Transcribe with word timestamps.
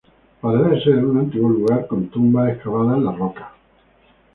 Parece 0.41 0.81
ser 0.83 1.05
un 1.05 1.19
antiguo 1.19 1.47
lugar 1.47 1.85
con 1.85 2.07
tumbas 2.09 2.49
excavadas 2.55 2.97
en 2.97 3.05
la 3.05 3.11
roca. 3.11 3.51